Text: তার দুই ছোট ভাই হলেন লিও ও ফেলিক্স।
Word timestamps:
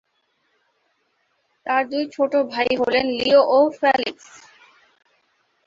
তার 1.65 1.83
দুই 1.91 2.03
ছোট 2.15 2.31
ভাই 2.51 2.69
হলেন 2.81 3.05
লিও 3.17 3.41
ও 3.49 3.59
ফেলিক্স। 3.79 4.27